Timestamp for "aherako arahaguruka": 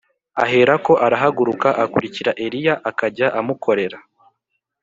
0.43-1.69